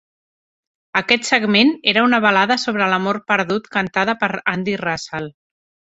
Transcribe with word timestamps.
Aquest 1.01 1.27
segment 1.27 1.69
era 1.93 2.05
una 2.07 2.21
balada 2.25 2.57
sobre 2.63 2.87
l'amor 2.95 3.19
perdut 3.33 3.69
cantada 3.77 4.17
per 4.25 4.31
Andy 4.55 4.79
Russell. 4.87 5.29